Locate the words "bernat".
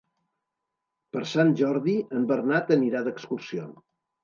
2.33-2.75